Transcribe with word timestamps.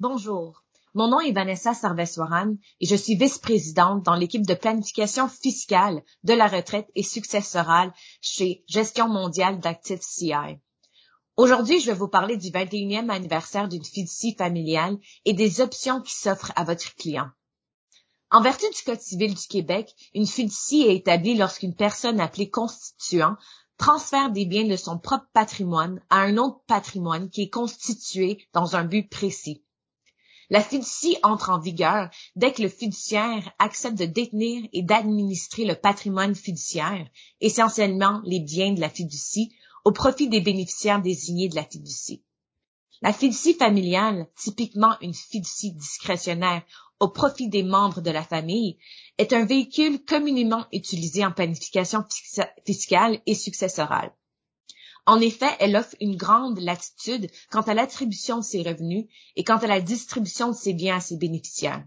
Bonjour, 0.00 0.64
mon 0.94 1.06
nom 1.06 1.20
est 1.20 1.30
Vanessa 1.30 1.72
Sarveswaran 1.72 2.56
et 2.80 2.86
je 2.86 2.96
suis 2.96 3.14
vice-présidente 3.14 4.02
dans 4.02 4.16
l'équipe 4.16 4.44
de 4.44 4.54
planification 4.54 5.28
fiscale 5.28 6.02
de 6.24 6.34
la 6.34 6.48
retraite 6.48 6.88
et 6.96 7.04
successorale 7.04 7.94
chez 8.20 8.64
Gestion 8.66 9.06
mondiale 9.06 9.60
d'actifs 9.60 10.02
CI. 10.02 10.32
Aujourd'hui, 11.36 11.78
je 11.78 11.92
vais 11.92 11.96
vous 11.96 12.08
parler 12.08 12.36
du 12.36 12.48
21e 12.48 13.08
anniversaire 13.08 13.68
d'une 13.68 13.84
fiducie 13.84 14.34
familiale 14.34 14.98
et 15.24 15.32
des 15.32 15.60
options 15.60 16.00
qui 16.00 16.12
s'offrent 16.12 16.52
à 16.56 16.64
votre 16.64 16.96
client. 16.96 17.28
En 18.32 18.42
vertu 18.42 18.64
du 18.68 18.82
Code 18.84 19.00
civil 19.00 19.32
du 19.32 19.46
Québec, 19.46 19.94
une 20.12 20.26
fiducie 20.26 20.82
est 20.82 20.96
établie 20.96 21.36
lorsqu'une 21.36 21.76
personne 21.76 22.18
appelée 22.18 22.50
constituant 22.50 23.36
transfère 23.78 24.32
des 24.32 24.44
biens 24.44 24.66
de 24.66 24.76
son 24.76 24.98
propre 24.98 25.28
patrimoine 25.32 26.00
à 26.10 26.18
un 26.18 26.36
autre 26.36 26.62
patrimoine 26.66 27.30
qui 27.30 27.42
est 27.42 27.50
constitué 27.50 28.44
dans 28.52 28.74
un 28.74 28.84
but 28.84 29.08
précis. 29.08 29.63
La 30.50 30.60
fiducie 30.60 31.16
entre 31.22 31.50
en 31.50 31.58
vigueur 31.58 32.10
dès 32.36 32.52
que 32.52 32.62
le 32.62 32.68
fiduciaire 32.68 33.52
accepte 33.58 33.98
de 33.98 34.04
détenir 34.04 34.68
et 34.72 34.82
d'administrer 34.82 35.64
le 35.64 35.74
patrimoine 35.74 36.34
fiduciaire, 36.34 37.08
essentiellement 37.40 38.20
les 38.24 38.40
biens 38.40 38.72
de 38.72 38.80
la 38.80 38.90
fiducie, 38.90 39.54
au 39.84 39.92
profit 39.92 40.28
des 40.28 40.40
bénéficiaires 40.40 41.02
désignés 41.02 41.48
de 41.48 41.56
la 41.56 41.64
fiducie. 41.64 42.22
La 43.02 43.12
fiducie 43.12 43.54
familiale, 43.54 44.28
typiquement 44.36 44.98
une 45.00 45.14
fiducie 45.14 45.72
discrétionnaire 45.72 46.62
au 47.00 47.08
profit 47.08 47.48
des 47.48 47.62
membres 47.62 48.00
de 48.00 48.10
la 48.10 48.22
famille, 48.22 48.78
est 49.18 49.32
un 49.32 49.44
véhicule 49.44 50.02
communément 50.04 50.64
utilisé 50.72 51.24
en 51.24 51.32
planification 51.32 52.04
fiscale 52.64 53.20
et 53.26 53.34
successorale. 53.34 54.12
En 55.06 55.20
effet, 55.20 55.54
elle 55.60 55.76
offre 55.76 55.94
une 56.00 56.16
grande 56.16 56.58
latitude 56.60 57.30
quant 57.50 57.60
à 57.62 57.74
l'attribution 57.74 58.38
de 58.38 58.44
ses 58.44 58.62
revenus 58.62 59.06
et 59.36 59.44
quant 59.44 59.58
à 59.58 59.66
la 59.66 59.80
distribution 59.80 60.50
de 60.50 60.56
ses 60.56 60.72
biens 60.72 60.96
à 60.96 61.00
ses 61.00 61.16
bénéficiaires. 61.16 61.84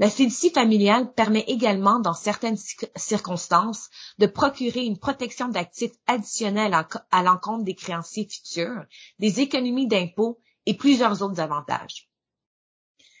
La 0.00 0.08
fiducie 0.08 0.50
familiale 0.50 1.12
permet 1.12 1.44
également, 1.46 2.00
dans 2.00 2.14
certaines 2.14 2.56
circonstances, 2.96 3.90
de 4.18 4.26
procurer 4.26 4.84
une 4.86 4.98
protection 4.98 5.48
d'actifs 5.48 5.92
additionnelle 6.06 6.74
à 7.10 7.22
l'encontre 7.22 7.64
des 7.64 7.74
créanciers 7.74 8.26
futurs, 8.26 8.82
des 9.18 9.40
économies 9.40 9.86
d'impôts 9.86 10.40
et 10.64 10.74
plusieurs 10.74 11.22
autres 11.22 11.40
avantages. 11.40 12.08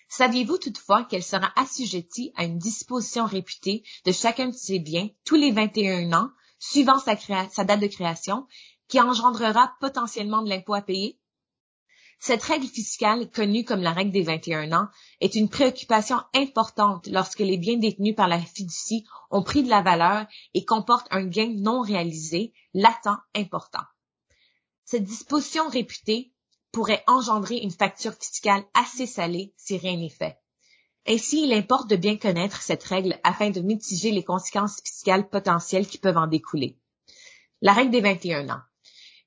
Saviez-vous 0.08 0.56
toutefois 0.56 1.04
qu'elle 1.04 1.22
sera 1.22 1.52
assujettie 1.54 2.32
à 2.34 2.44
une 2.44 2.58
disposition 2.58 3.26
réputée 3.26 3.84
de 4.06 4.10
chacun 4.10 4.48
de 4.48 4.54
ses 4.54 4.78
biens 4.78 5.08
tous 5.26 5.36
les 5.36 5.52
21 5.52 6.12
ans, 6.14 6.30
suivant 6.58 6.98
sa, 6.98 7.16
sa 7.50 7.64
date 7.64 7.80
de 7.80 7.86
création, 7.86 8.46
qui 8.90 9.00
engendrera 9.00 9.72
potentiellement 9.80 10.42
de 10.42 10.48
l'impôt 10.48 10.74
à 10.74 10.82
payer? 10.82 11.18
Cette 12.18 12.42
règle 12.42 12.66
fiscale, 12.66 13.30
connue 13.30 13.64
comme 13.64 13.80
la 13.80 13.92
règle 13.92 14.10
des 14.10 14.24
21 14.24 14.72
ans, 14.72 14.88
est 15.20 15.36
une 15.36 15.48
préoccupation 15.48 16.18
importante 16.34 17.06
lorsque 17.06 17.38
les 17.38 17.56
biens 17.56 17.78
détenus 17.78 18.14
par 18.14 18.28
la 18.28 18.38
fiducie 18.38 19.06
ont 19.30 19.42
pris 19.42 19.62
de 19.62 19.70
la 19.70 19.80
valeur 19.80 20.26
et 20.52 20.66
comportent 20.66 21.08
un 21.12 21.24
gain 21.24 21.54
non 21.56 21.80
réalisé, 21.80 22.52
latent, 22.74 23.16
important. 23.34 23.84
Cette 24.84 25.04
disposition 25.04 25.68
réputée 25.68 26.34
pourrait 26.72 27.04
engendrer 27.06 27.56
une 27.58 27.70
facture 27.70 28.12
fiscale 28.12 28.64
assez 28.74 29.06
salée 29.06 29.54
si 29.56 29.78
rien 29.78 29.96
n'est 29.96 30.10
fait. 30.10 30.36
Ainsi, 31.06 31.44
il 31.44 31.54
importe 31.54 31.88
de 31.88 31.96
bien 31.96 32.18
connaître 32.18 32.60
cette 32.60 32.84
règle 32.84 33.18
afin 33.24 33.50
de 33.50 33.60
mitiger 33.60 34.10
les 34.10 34.24
conséquences 34.24 34.82
fiscales 34.84 35.28
potentielles 35.28 35.86
qui 35.86 35.98
peuvent 35.98 36.18
en 36.18 36.26
découler. 36.26 36.76
La 37.62 37.72
règle 37.72 37.92
des 37.92 38.00
21 38.00 38.50
ans. 38.50 38.60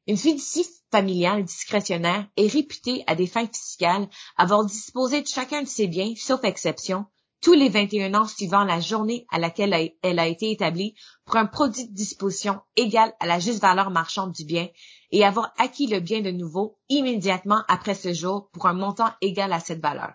Une 0.05 0.17
fiducie 0.17 0.67
familiale 0.91 1.45
discrétionnaire 1.45 2.27
est 2.35 2.47
réputée 2.47 3.03
à 3.07 3.15
des 3.15 3.27
fins 3.27 3.47
fiscales 3.47 4.09
avoir 4.35 4.65
disposé 4.65 5.21
de 5.21 5.27
chacun 5.27 5.61
de 5.61 5.67
ses 5.67 5.87
biens, 5.87 6.13
sauf 6.17 6.43
exception, 6.43 7.05
tous 7.41 7.53
les 7.53 7.69
21 7.69 8.13
ans 8.13 8.27
suivant 8.27 8.63
la 8.63 8.79
journée 8.79 9.25
à 9.29 9.39
laquelle 9.39 9.91
elle 10.01 10.19
a 10.19 10.27
été 10.27 10.51
établie 10.51 10.95
pour 11.25 11.37
un 11.37 11.45
produit 11.45 11.87
de 11.87 11.93
disposition 11.93 12.61
égal 12.75 13.13
à 13.19 13.25
la 13.25 13.39
juste 13.39 13.61
valeur 13.61 13.91
marchande 13.91 14.31
du 14.31 14.45
bien 14.45 14.69
et 15.11 15.25
avoir 15.25 15.53
acquis 15.57 15.87
le 15.87 15.99
bien 15.99 16.21
de 16.21 16.31
nouveau 16.31 16.77
immédiatement 16.89 17.63
après 17.67 17.95
ce 17.95 18.13
jour 18.13 18.49
pour 18.51 18.65
un 18.65 18.73
montant 18.73 19.11
égal 19.21 19.51
à 19.51 19.59
cette 19.59 19.81
valeur. 19.81 20.13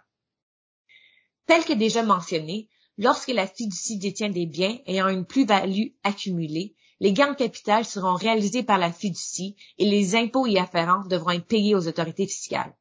Tel 1.47 1.65
que 1.65 1.73
déjà 1.73 2.03
mentionné, 2.03 2.69
lorsque 2.99 3.29
la 3.29 3.47
fiducie 3.47 3.99
détient 3.99 4.31
des 4.31 4.47
biens 4.47 4.79
ayant 4.87 5.09
une 5.09 5.27
plus-value 5.27 5.89
accumulée, 6.05 6.77
les 7.01 7.13
gains 7.13 7.33
en 7.33 7.35
capital 7.35 7.85
seront 7.85 8.15
réalisés 8.15 8.63
par 8.63 8.79
la 8.79 8.93
fiducie 8.93 9.57
et 9.79 9.89
les 9.89 10.17
impôts 10.17 10.47
y 10.47 10.59
afférents 10.59 11.05
devront 11.07 11.31
être 11.31 11.47
payés 11.47 11.75
aux 11.75 11.87
autorités 11.87 12.27
fiscales. 12.27 12.75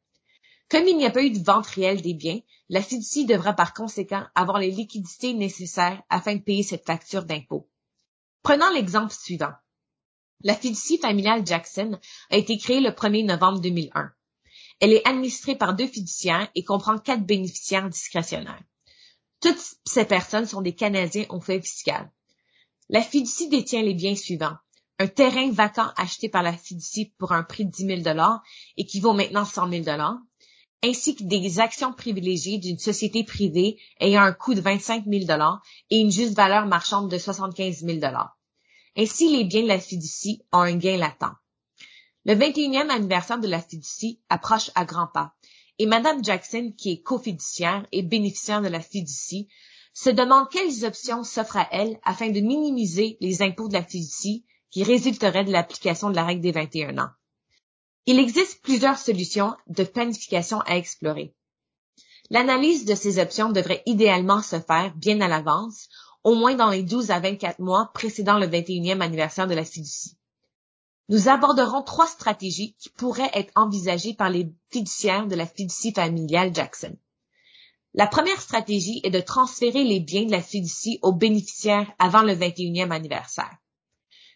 Comme 0.70 0.88
il 0.88 0.98
n'y 0.98 1.06
a 1.06 1.12
pas 1.12 1.24
eu 1.24 1.32
de 1.32 1.44
vente 1.44 1.68
réelle 1.68 2.02
des 2.02 2.14
biens, 2.14 2.40
la 2.70 2.82
fiducie 2.82 3.26
devra 3.26 3.54
par 3.54 3.74
conséquent 3.74 4.26
avoir 4.36 4.60
les 4.60 4.72
liquidités 4.72 5.34
nécessaires 5.34 6.02
afin 6.10 6.36
de 6.36 6.42
payer 6.42 6.64
cette 6.64 6.86
facture 6.86 7.24
d'impôt. 7.24 7.70
Prenons 8.44 8.70
l'exemple 8.74 9.14
suivant. 9.14 9.54
La 10.44 10.56
fiducie 10.56 10.98
familiale 10.98 11.46
Jackson 11.46 12.00
a 12.30 12.38
été 12.38 12.58
créée 12.58 12.82
le 12.82 12.90
1er 12.90 13.26
novembre 13.26 13.60
2001. 13.62 14.12
Elle 14.80 14.94
est 14.94 15.08
administrée 15.08 15.56
par 15.56 15.74
deux 15.74 15.88
fiduciaires 15.88 16.50
et 16.54 16.64
comprend 16.64 16.98
quatre 16.98 17.26
bénéficiaires 17.26 17.90
discrétionnaires. 17.90 18.62
Toutes 19.42 19.76
ces 19.86 20.06
personnes 20.06 20.46
sont 20.46 20.62
des 20.62 20.76
Canadiens 20.76 21.26
au 21.30 21.40
fait 21.40 21.62
fiscal. 21.62 22.12
La 22.90 23.02
fiducie 23.02 23.50
détient 23.50 23.82
les 23.82 23.94
biens 23.94 24.16
suivants. 24.16 24.56
Un 25.00 25.08
terrain 25.08 25.52
vacant 25.52 25.92
acheté 25.98 26.30
par 26.30 26.42
la 26.42 26.54
fiducie 26.54 27.14
pour 27.18 27.32
un 27.34 27.44
prix 27.44 27.66
de 27.66 27.72
10 27.72 28.04
000 28.04 28.18
et 28.78 28.86
qui 28.86 29.00
vaut 29.00 29.14
maintenant 29.14 29.46
100 29.46 29.84
000 29.84 29.86
ainsi 30.84 31.16
que 31.16 31.24
des 31.24 31.60
actions 31.60 31.92
privilégiées 31.92 32.60
d'une 32.60 32.80
société 32.80 33.24
privée 33.24 33.78
ayant 34.00 34.22
un 34.22 34.34
coût 34.34 34.54
de 34.54 34.62
25 34.62 35.06
000 35.06 35.26
et 35.90 36.00
une 36.00 36.12
juste 36.12 36.36
valeur 36.36 36.66
marchande 36.66 37.10
de 37.10 37.18
75 37.18 37.84
000 37.84 38.00
Ainsi, 38.96 39.36
les 39.36 39.44
biens 39.44 39.64
de 39.64 39.68
la 39.68 39.80
fiducie 39.80 40.44
ont 40.52 40.60
un 40.60 40.76
gain 40.76 40.98
latent. 40.98 41.36
Le 42.26 42.36
21e 42.36 42.90
anniversaire 42.90 43.40
de 43.40 43.48
la 43.48 43.62
fiducie 43.62 44.22
approche 44.30 44.72
à 44.76 44.86
grands 44.86 45.08
pas 45.08 45.34
et 45.80 45.86
Madame 45.86 46.24
Jackson, 46.24 46.74
qui 46.76 46.92
est 46.92 47.02
cofiduciaire 47.02 47.86
et 47.92 48.02
bénéficiaire 48.02 48.62
de 48.62 48.68
la 48.68 48.82
fiducie, 48.82 49.48
se 50.00 50.12
demande 50.12 50.48
quelles 50.52 50.86
options 50.86 51.24
s'offrent 51.24 51.58
à 51.58 51.68
elle 51.72 52.00
afin 52.04 52.30
de 52.30 52.40
minimiser 52.40 53.18
les 53.20 53.42
impôts 53.42 53.68
de 53.68 53.74
la 53.74 53.84
fiducie 53.84 54.46
qui 54.70 54.84
résulteraient 54.84 55.44
de 55.44 55.52
l'application 55.52 56.12
de 56.12 56.16
la 56.16 56.24
règle 56.24 56.42
des 56.42 56.52
21 56.52 57.00
ans. 57.00 57.10
Il 58.06 58.20
existe 58.20 58.62
plusieurs 58.62 59.00
solutions 59.00 59.56
de 59.66 59.84
planification 59.84 60.62
à 60.68 60.78
explorer. 60.78 61.34
L'analyse 62.30 62.86
de 62.86 62.94
ces 62.94 63.18
options 63.18 63.50
devrait 63.50 63.82
idéalement 63.88 64.44
se 64.44 64.60
faire 64.60 64.94
bien 64.96 65.20
à 65.20 65.28
l'avance, 65.28 65.90
au 66.24 66.36
moins 66.36 66.54
dans 66.54 66.70
les 66.70 66.84
12 66.84 67.10
à 67.10 67.20
24 67.20 67.58
mois 67.58 67.90
précédant 67.96 68.38
le 68.38 68.46
21e 68.46 69.02
anniversaire 69.02 69.48
de 69.48 69.56
la 69.56 69.66
fiducie. 69.66 70.16
Nous 71.10 71.28
aborderons 71.28 71.82
trois 71.82 72.06
stratégies 72.06 72.76
qui 72.78 72.90
pourraient 72.90 73.32
être 73.34 73.52
envisagées 73.56 74.14
par 74.14 74.30
les 74.30 74.48
fiduciaires 74.70 75.26
de 75.26 75.36
la 75.36 75.48
fiducie 75.48 75.92
familiale 75.92 76.54
Jackson. 76.54 76.96
La 77.98 78.06
première 78.06 78.40
stratégie 78.40 79.02
est 79.04 79.10
de 79.10 79.20
transférer 79.20 79.84
les 79.84 80.00
biens 80.00 80.26
de 80.26 80.32
la 80.32 80.44
fiducie 80.44 81.00
aux 81.02 81.14
bénéficiaires 81.14 81.92
avant 81.98 82.22
le 82.22 82.34
21e 82.36 82.92
anniversaire. 82.92 83.58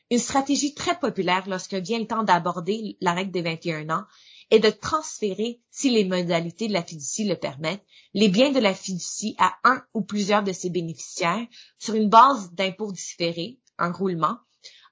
Une 0.09 0.17
stratégie 0.17 0.73
très 0.73 0.97
populaire 0.97 1.47
lorsque 1.47 1.75
vient 1.75 1.99
le 1.99 2.07
temps 2.07 2.23
d'aborder 2.23 2.97
la 3.01 3.13
règle 3.13 3.29
des 3.29 3.43
21 3.43 3.91
ans 3.91 4.05
est 4.49 4.57
de 4.57 4.71
transférer, 4.71 5.61
si 5.69 5.91
les 5.91 6.05
modalités 6.05 6.69
de 6.69 6.73
la 6.73 6.81
fiducie 6.81 7.25
le 7.25 7.35
permettent, 7.35 7.85
les 8.15 8.29
biens 8.29 8.51
de 8.51 8.59
la 8.59 8.73
fiducie 8.73 9.35
à 9.37 9.53
un 9.63 9.83
ou 9.93 10.01
plusieurs 10.01 10.41
de 10.41 10.53
ses 10.53 10.71
bénéficiaires 10.71 11.45
sur 11.77 11.93
une 11.93 12.09
base 12.09 12.51
d'impôt 12.53 12.91
différé, 12.91 13.59
un 13.77 13.91
roulement, 13.91 14.39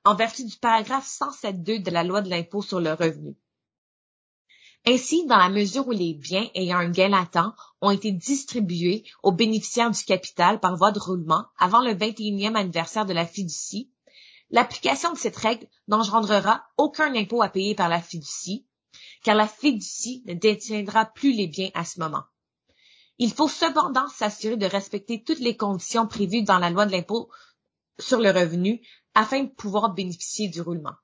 en 0.05 0.13
vertu 0.13 0.45
du 0.45 0.57
paragraphe 0.57 1.09
107.2 1.09 1.81
de 1.81 1.89
la 1.89 2.03
loi 2.03 2.21
de 2.21 2.29
l'impôt 2.29 2.61
sur 2.61 2.79
le 2.79 2.93
revenu. 2.93 3.35
Ainsi, 4.85 5.25
dans 5.25 5.37
la 5.37 5.49
mesure 5.49 5.87
où 5.87 5.91
les 5.91 6.13
biens 6.13 6.49
ayant 6.55 6.77
un 6.77 6.89
gain 6.89 7.09
latent 7.09 7.53
ont 7.81 7.91
été 7.91 8.11
distribués 8.11 9.03
aux 9.23 9.31
bénéficiaires 9.31 9.91
du 9.91 10.03
capital 10.03 10.59
par 10.59 10.77
voie 10.77 10.91
de 10.91 10.99
roulement 10.99 11.45
avant 11.57 11.81
le 11.81 11.93
21e 11.93 12.55
anniversaire 12.55 13.05
de 13.05 13.13
la 13.13 13.25
fiducie, 13.25 13.91
l'application 14.49 15.11
de 15.13 15.17
cette 15.17 15.35
règle 15.35 15.67
n'engendrera 15.87 16.63
aucun 16.77 17.13
impôt 17.13 17.41
à 17.41 17.49
payer 17.49 17.75
par 17.75 17.89
la 17.89 18.01
fiducie, 18.01 18.65
car 19.23 19.35
la 19.35 19.47
fiducie 19.47 20.23
ne 20.25 20.33
détiendra 20.33 21.05
plus 21.05 21.33
les 21.33 21.47
biens 21.47 21.69
à 21.73 21.83
ce 21.83 21.99
moment. 21.99 22.23
Il 23.17 23.33
faut 23.33 23.49
cependant 23.49 24.07
s'assurer 24.07 24.55
de 24.55 24.65
respecter 24.65 25.21
toutes 25.23 25.39
les 25.39 25.57
conditions 25.57 26.07
prévues 26.07 26.43
dans 26.43 26.57
la 26.57 26.69
loi 26.69 26.85
de 26.85 26.93
l'impôt 26.93 27.29
sur 27.99 28.19
le 28.19 28.31
revenu 28.31 28.81
afin 29.13 29.43
de 29.43 29.49
pouvoir 29.49 29.93
bénéficier 29.93 30.47
du 30.47 30.61
roulement. 30.61 30.95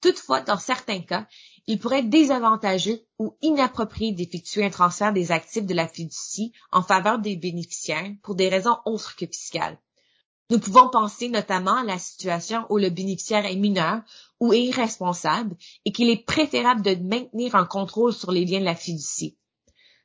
Toutefois, 0.00 0.40
dans 0.42 0.58
certains 0.58 1.00
cas, 1.00 1.26
il 1.66 1.78
pourrait 1.78 2.00
être 2.00 2.08
désavantageux 2.08 3.04
ou 3.18 3.36
inapproprié 3.42 4.12
d'effectuer 4.12 4.64
un 4.64 4.70
transfert 4.70 5.12
des 5.12 5.32
actifs 5.32 5.66
de 5.66 5.74
la 5.74 5.88
fiducie 5.88 6.52
en 6.70 6.82
faveur 6.82 7.18
des 7.18 7.36
bénéficiaires 7.36 8.12
pour 8.22 8.34
des 8.34 8.48
raisons 8.48 8.76
autres 8.86 9.16
que 9.16 9.26
fiscales. 9.26 9.78
Nous 10.50 10.60
pouvons 10.60 10.88
penser 10.88 11.28
notamment 11.28 11.76
à 11.76 11.84
la 11.84 11.98
situation 11.98 12.64
où 12.70 12.78
le 12.78 12.88
bénéficiaire 12.88 13.44
est 13.44 13.56
mineur 13.56 14.00
ou 14.40 14.54
irresponsable 14.54 15.56
et 15.84 15.92
qu'il 15.92 16.08
est 16.08 16.24
préférable 16.24 16.80
de 16.80 16.94
maintenir 16.94 17.54
un 17.54 17.66
contrôle 17.66 18.14
sur 18.14 18.32
les 18.32 18.46
biens 18.46 18.60
de 18.60 18.64
la 18.64 18.74
fiducie. 18.74 19.36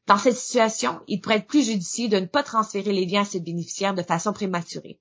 Dans 0.06 0.18
cette 0.18 0.36
situation, 0.36 1.00
il 1.08 1.22
pourrait 1.22 1.38
être 1.38 1.48
plus 1.48 1.66
judicieux 1.66 2.10
de 2.10 2.20
ne 2.20 2.26
pas 2.26 2.44
transférer 2.44 2.92
les 2.92 3.06
biens 3.06 3.22
à 3.22 3.26
ce 3.26 3.38
bénéficiaire 3.38 3.94
de 3.94 4.04
façon 4.04 4.34
prématurée. 4.34 5.00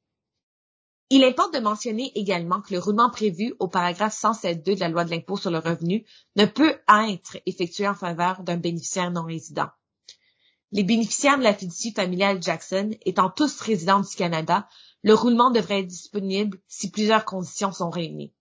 Il 1.11 1.25
importe 1.25 1.55
de 1.55 1.61
mentionner 1.61 2.11
également 2.15 2.63
que 2.63 2.73
le 2.73 2.81
roulement 2.81 3.11
prévu 3.11 3.55
au 3.59 3.69
paragraphe 3.69 4.17
107.2 4.17 4.75
de 4.75 4.81
la 4.81 4.89
loi 4.89 5.05
de 5.05 5.11
l'impôt 5.11 5.37
sur 5.37 5.51
le 5.51 5.59
revenu 5.59 6.07
ne 6.37 6.47
peut 6.47 6.79
être 6.89 7.37
effectué 7.45 7.87
en 7.87 7.95
faveur 7.95 8.43
d'un 8.43 8.57
bénéficiaire 8.57 9.11
non 9.11 9.25
résident. 9.25 9.69
Les 10.71 10.85
bénéficiaires 10.85 11.37
de 11.37 11.43
la 11.43 11.53
fiducie 11.53 11.93
familiale 11.93 12.43
Jackson 12.43 12.93
étant 13.05 13.29
tous 13.29 13.61
résidents 13.61 14.01
du 14.01 14.17
Canada, 14.17 14.67
le 15.03 15.15
roulement 15.15 15.51
devrait 15.51 15.81
être 15.81 15.87
disponible 15.87 16.59
si 16.67 16.91
plusieurs 16.91 17.27
conditions 17.27 17.73
sont 17.73 17.91
réunies. 17.91 18.33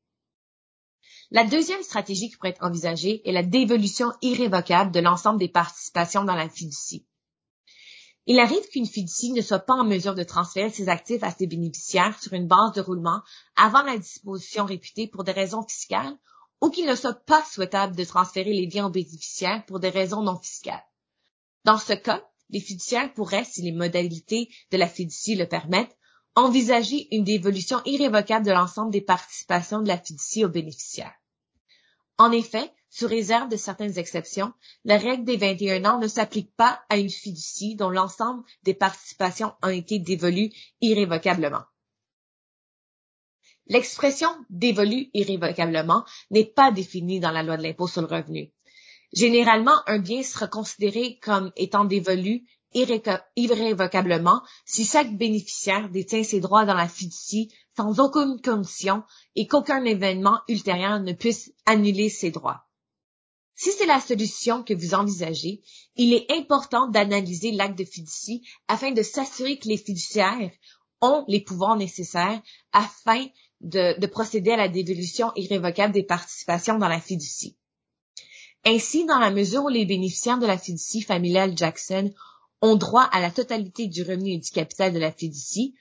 La 1.29 1.45
deuxième 1.45 1.83
stratégie 1.83 2.29
qui 2.29 2.37
pourrait 2.37 2.49
être 2.49 2.63
envisagée 2.63 3.27
est 3.27 3.31
la 3.31 3.43
dévolution 3.43 4.11
irrévocable 4.21 4.91
de 4.91 4.99
l'ensemble 4.99 5.39
des 5.39 5.49
participations 5.49 6.23
dans 6.23 6.35
la 6.35 6.49
fiducie. 6.49 7.05
Il 8.27 8.39
arrive 8.39 8.67
qu'une 8.69 8.85
fiducie 8.85 9.31
ne 9.31 9.41
soit 9.41 9.59
pas 9.59 9.73
en 9.73 9.83
mesure 9.83 10.13
de 10.13 10.23
transférer 10.23 10.69
ses 10.69 10.89
actifs 10.89 11.23
à 11.23 11.31
ses 11.31 11.47
bénéficiaires 11.47 12.21
sur 12.21 12.33
une 12.33 12.47
base 12.47 12.73
de 12.73 12.81
roulement 12.81 13.21
avant 13.55 13.81
la 13.81 13.97
disposition 13.97 14.65
réputée 14.65 15.07
pour 15.07 15.23
des 15.23 15.31
raisons 15.31 15.63
fiscales 15.63 16.17
ou 16.61 16.69
qu'il 16.69 16.85
ne 16.85 16.95
soit 16.95 17.25
pas 17.25 17.43
souhaitable 17.43 17.95
de 17.95 18.03
transférer 18.03 18.53
les 18.53 18.67
biens 18.67 18.85
aux 18.85 18.91
bénéficiaires 18.91 19.65
pour 19.65 19.79
des 19.79 19.89
raisons 19.89 20.21
non 20.21 20.37
fiscales. 20.37 20.85
Dans 21.65 21.79
ce 21.79 21.93
cas, 21.93 22.23
les 22.49 22.59
fiduciaires 22.59 23.11
pourraient, 23.13 23.45
si 23.45 23.63
les 23.63 23.71
modalités 23.71 24.49
de 24.71 24.77
la 24.77 24.87
fiducie 24.87 25.35
le 25.35 25.47
permettent, 25.47 25.97
envisager 26.35 27.07
une 27.11 27.23
dévolution 27.23 27.81
irrévocable 27.85 28.45
de 28.45 28.51
l'ensemble 28.51 28.91
des 28.91 29.01
participations 29.01 29.81
de 29.81 29.87
la 29.87 29.97
fiducie 29.97 30.45
aux 30.45 30.49
bénéficiaires. 30.49 31.15
En 32.17 32.31
effet, 32.31 32.71
sous 32.91 33.07
réserve 33.07 33.49
de 33.49 33.55
certaines 33.55 33.97
exceptions, 33.97 34.53
la 34.83 34.97
règle 34.97 35.23
des 35.23 35.37
21 35.37 35.85
ans 35.85 35.99
ne 35.99 36.07
s'applique 36.07 36.53
pas 36.55 36.81
à 36.89 36.97
une 36.97 37.09
fiducie 37.09 37.75
dont 37.75 37.89
l'ensemble 37.89 38.43
des 38.63 38.73
participations 38.73 39.53
ont 39.63 39.69
été 39.69 39.97
dévolues 39.97 40.51
irrévocablement. 40.81 41.63
L'expression 43.67 44.27
dévolue 44.49 45.09
irrévocablement 45.13 46.03
n'est 46.31 46.45
pas 46.45 46.71
définie 46.71 47.21
dans 47.21 47.31
la 47.31 47.43
loi 47.43 47.55
de 47.55 47.63
l'impôt 47.63 47.87
sur 47.87 48.01
le 48.01 48.07
revenu. 48.07 48.51
Généralement, 49.13 49.75
un 49.87 49.99
bien 49.99 50.21
sera 50.23 50.47
considéré 50.47 51.17
comme 51.19 51.53
étant 51.55 51.85
dévolu 51.85 52.43
irrévocablement 52.73 54.41
si 54.65 54.83
chaque 54.83 55.15
bénéficiaire 55.15 55.89
détient 55.89 56.23
ses 56.23 56.41
droits 56.41 56.65
dans 56.65 56.73
la 56.73 56.89
fiducie 56.89 57.53
sans 57.77 57.99
aucune 58.01 58.41
condition 58.41 59.03
et 59.35 59.47
qu'aucun 59.47 59.85
événement 59.85 60.41
ultérieur 60.49 60.99
ne 60.99 61.13
puisse 61.13 61.53
annuler 61.65 62.09
ses 62.09 62.31
droits. 62.31 62.65
Si 63.63 63.71
c'est 63.73 63.85
la 63.85 63.99
solution 63.99 64.63
que 64.63 64.73
vous 64.73 64.95
envisagez, 64.95 65.61
il 65.95 66.15
est 66.15 66.31
important 66.31 66.87
d'analyser 66.87 67.51
l'acte 67.51 67.77
de 67.77 67.83
fiducie 67.83 68.41
afin 68.67 68.89
de 68.89 69.03
s'assurer 69.03 69.59
que 69.59 69.67
les 69.67 69.77
fiduciaires 69.77 70.49
ont 70.99 71.23
les 71.27 71.41
pouvoirs 71.41 71.75
nécessaires 71.75 72.41
afin 72.73 73.23
de, 73.59 73.99
de, 73.99 74.07
procéder 74.07 74.49
à 74.49 74.57
la 74.57 74.67
dévolution 74.67 75.31
irrévocable 75.35 75.93
des 75.93 76.01
participations 76.01 76.79
dans 76.79 76.87
la 76.87 76.99
fiducie. 76.99 77.55
Ainsi, 78.65 79.05
dans 79.05 79.19
la 79.19 79.29
mesure 79.29 79.65
où 79.65 79.69
les 79.69 79.85
bénéficiaires 79.85 80.39
de 80.39 80.47
la 80.47 80.57
fiducie 80.57 81.03
familiale 81.03 81.55
Jackson 81.55 82.11
ont 82.63 82.77
droit 82.77 83.07
à 83.11 83.21
la 83.21 83.29
totalité 83.29 83.85
du 83.85 84.01
revenu 84.01 84.31
et 84.31 84.39
du 84.39 84.49
capital 84.49 84.91
de 84.91 84.97
la 84.97 85.11
fiducie, 85.11 85.75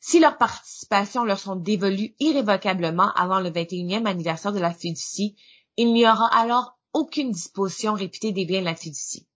si 0.00 0.20
leurs 0.20 0.38
participations 0.38 1.24
leur 1.24 1.38
sont 1.38 1.56
dévolues 1.56 2.14
irrévocablement 2.18 3.12
avant 3.12 3.40
le 3.40 3.50
21e 3.50 4.06
anniversaire 4.06 4.54
de 4.54 4.58
la 4.58 4.72
fiducie, 4.72 5.36
il 5.76 5.92
n'y 5.92 6.06
aura 6.06 6.34
alors 6.34 6.75
aucune 6.96 7.30
disposition 7.30 7.92
réputée 7.92 8.32
des 8.32 8.46
biens 8.46 8.60
de 8.60 8.64
la 8.64 8.74
fiducie. 8.74 9.28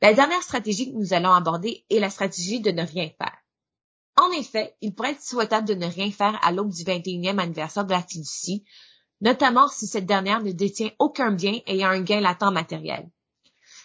La 0.00 0.14
dernière 0.14 0.44
stratégie 0.44 0.92
que 0.92 0.96
nous 0.96 1.12
allons 1.12 1.32
aborder 1.32 1.84
est 1.90 1.98
la 1.98 2.08
stratégie 2.08 2.60
de 2.60 2.70
ne 2.70 2.82
rien 2.82 3.10
faire. 3.18 3.36
En 4.16 4.30
effet, 4.30 4.76
il 4.80 4.94
pourrait 4.94 5.10
être 5.10 5.22
souhaitable 5.24 5.66
de 5.66 5.74
ne 5.74 5.86
rien 5.86 6.12
faire 6.12 6.38
à 6.40 6.52
l'aube 6.52 6.70
du 6.70 6.84
21e 6.84 7.40
anniversaire 7.40 7.84
de 7.84 7.90
la 7.90 8.02
fiducie, 8.02 8.64
notamment 9.20 9.66
si 9.66 9.88
cette 9.88 10.06
dernière 10.06 10.40
ne 10.40 10.52
détient 10.52 10.92
aucun 11.00 11.32
bien 11.32 11.58
ayant 11.66 11.88
un 11.88 12.00
gain 12.00 12.20
latent 12.20 12.52
matériel. 12.52 13.10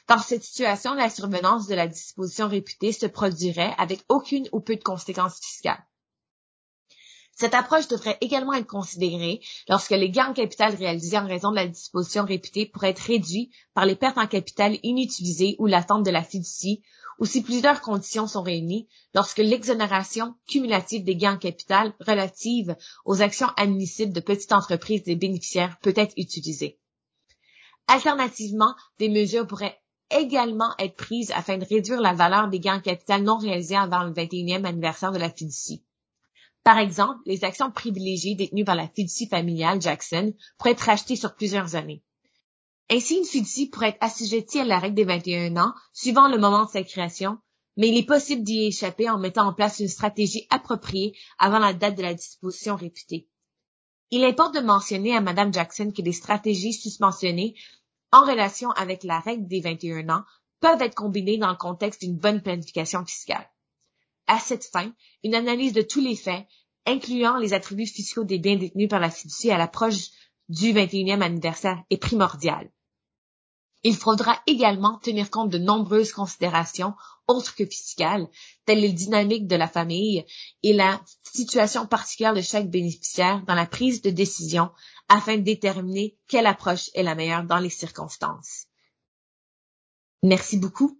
Dans 0.08 0.20
cette 0.20 0.44
situation, 0.44 0.94
la 0.94 1.10
survenance 1.10 1.66
de 1.66 1.74
la 1.74 1.88
disposition 1.88 2.48
réputée 2.48 2.92
se 2.92 3.08
produirait 3.08 3.74
avec 3.80 4.04
aucune 4.08 4.48
ou 4.52 4.60
peu 4.60 4.76
de 4.76 4.84
conséquences 4.84 5.40
fiscales. 5.40 5.84
Cette 7.40 7.54
approche 7.54 7.88
devrait 7.88 8.18
également 8.22 8.54
être 8.54 8.66
considérée 8.66 9.42
lorsque 9.70 9.92
les 9.92 10.10
gains 10.10 10.30
en 10.30 10.34
capital 10.34 10.74
réalisés 10.74 11.20
en 11.20 11.28
raison 11.28 11.52
de 11.52 11.58
la 11.58 11.68
disposition 11.68 12.26
réputée 12.26 12.66
pourraient 12.66 12.90
être 12.90 12.98
réduits 12.98 13.52
par 13.76 13.86
les 13.86 13.96
pertes 13.96 14.18
en 14.18 14.26
capital 14.26 14.80
inutilisées 14.82 15.56
ou 15.60 15.68
l'attente 15.68 16.04
de 16.04 16.10
la 16.10 16.24
fiducie, 16.24 16.82
ou 17.20 17.26
si 17.26 17.44
plusieurs 17.44 17.82
conditions 17.82 18.26
sont 18.26 18.42
réunies, 18.42 18.88
lorsque 19.14 19.38
l'exonération 19.38 20.34
cumulative 20.48 21.04
des 21.04 21.16
gains 21.16 21.36
en 21.36 21.38
capital 21.38 21.94
relative 22.00 22.76
aux 23.06 23.22
actions 23.22 23.50
admissibles 23.56 24.14
de 24.14 24.20
petites 24.20 24.52
entreprises 24.52 25.04
des 25.04 25.16
bénéficiaires 25.16 25.78
peut 25.84 25.94
être 25.96 26.16
utilisée. 26.18 26.80
Alternativement, 27.88 28.74
des 28.98 29.10
mesures 29.10 29.46
pourraient 29.46 29.80
également 30.10 30.74
être 30.80 30.96
prises 30.96 31.32
afin 31.36 31.60
de 31.60 31.66
réduire 31.66 32.02
la 32.02 32.14
valeur 32.14 32.48
des 32.48 32.60
gains 32.60 32.78
en 32.78 32.82
capital 32.82 33.22
non 33.22 33.38
réalisés 33.38 33.76
avant 33.76 34.06
le 34.06 34.12
21e 34.12 34.66
anniversaire 34.66 35.12
de 35.12 35.20
la 35.20 35.30
fiducie. 35.30 35.84
Par 36.68 36.80
exemple, 36.80 37.22
les 37.26 37.46
actions 37.46 37.72
privilégiées 37.72 38.36
détenues 38.36 38.66
par 38.66 38.76
la 38.76 38.90
fiducie 38.90 39.30
familiale 39.30 39.82
Jackson 39.82 40.34
pourraient 40.58 40.72
être 40.72 40.82
rachetées 40.82 41.16
sur 41.16 41.34
plusieurs 41.34 41.76
années. 41.76 42.04
Ainsi, 42.90 43.20
une 43.20 43.24
fiducie 43.24 43.70
pourrait 43.70 43.92
être 43.92 43.98
assujettie 44.02 44.60
à 44.60 44.66
la 44.66 44.78
règle 44.78 44.96
des 44.96 45.06
21 45.06 45.56
ans, 45.56 45.74
suivant 45.94 46.28
le 46.28 46.38
moment 46.38 46.66
de 46.66 46.70
sa 46.70 46.84
création, 46.84 47.38
mais 47.78 47.88
il 47.88 47.98
est 47.98 48.06
possible 48.06 48.44
d'y 48.44 48.66
échapper 48.66 49.10
en 49.10 49.18
mettant 49.18 49.48
en 49.48 49.54
place 49.54 49.80
une 49.80 49.88
stratégie 49.88 50.46
appropriée 50.50 51.14
avant 51.40 51.60
la 51.60 51.72
date 51.72 51.96
de 51.96 52.02
la 52.02 52.14
disposition 52.14 52.76
réputée. 52.76 53.30
Il 54.12 54.26
importe 54.26 54.56
de 54.56 54.60
mentionner 54.60 55.16
à 55.16 55.22
Mme 55.22 55.54
Jackson 55.54 55.94
que 55.96 56.02
les 56.02 56.12
stratégies 56.12 56.74
suspensionnées 56.74 57.56
en 58.12 58.26
relation 58.26 58.72
avec 58.72 59.06
la 59.06 59.22
règle 59.22 59.48
des 59.48 59.62
21 59.62 60.10
ans 60.10 60.26
peuvent 60.60 60.82
être 60.82 60.96
combinées 60.96 61.38
dans 61.38 61.50
le 61.50 61.56
contexte 61.56 62.02
d'une 62.02 62.18
bonne 62.18 62.42
planification 62.42 63.06
fiscale. 63.06 63.50
À 64.28 64.40
cette 64.40 64.66
fin, 64.66 64.94
une 65.24 65.36
analyse 65.36 65.74
de 65.74 65.82
tous 65.82 66.02
les 66.02 66.16
faits, 66.16 66.46
incluant 66.86 67.38
les 67.38 67.54
attributs 67.54 67.88
fiscaux 67.88 68.24
des 68.24 68.40
biens 68.40 68.58
détenus 68.58 68.90
par 68.90 69.00
la 69.00 69.10
fiducie 69.10 69.52
à 69.52 69.58
l'approche 69.58 70.10
du 70.50 70.74
21e 70.74 71.22
anniversaire, 71.22 71.82
est 71.90 71.98
primordiale. 71.98 72.72
Il 73.84 73.96
faudra 73.96 74.42
également 74.48 74.98
tenir 75.00 75.30
compte 75.30 75.50
de 75.50 75.58
nombreuses 75.58 76.12
considérations 76.12 76.94
autres 77.28 77.56
que 77.56 77.66
fiscales, 77.66 78.28
telles 78.66 78.82
les 78.82 78.92
dynamiques 78.92 79.48
de 79.48 79.56
la 79.56 79.68
famille 79.68 80.26
et 80.64 80.74
la 80.74 81.02
situation 81.24 81.86
particulière 81.86 82.34
de 82.34 82.42
chaque 82.42 82.70
bénéficiaire 82.70 83.44
dans 83.46 83.56
la 83.56 83.66
prise 83.66 84.02
de 84.02 84.10
décision 84.10 84.72
afin 85.10 85.38
de 85.38 85.44
déterminer 85.44 86.18
quelle 86.28 86.48
approche 86.48 86.90
est 86.96 87.04
la 87.04 87.16
meilleure 87.16 87.44
dans 87.44 87.60
les 87.60 87.70
circonstances. 87.70 88.66
Merci 90.24 90.58
beaucoup 90.58 91.00